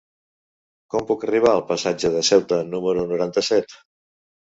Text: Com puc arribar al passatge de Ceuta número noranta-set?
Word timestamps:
Com 0.93 1.05
puc 1.11 1.27
arribar 1.27 1.53
al 1.53 1.63
passatge 1.73 2.13
de 2.17 2.25
Ceuta 2.33 2.61
número 2.73 3.09
noranta-set? 3.15 3.83